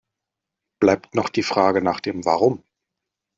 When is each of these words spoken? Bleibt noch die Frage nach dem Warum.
Bleibt 0.79 1.13
noch 1.13 1.29
die 1.29 1.43
Frage 1.43 1.83
nach 1.83 1.99
dem 1.99 2.25
Warum. 2.25 2.63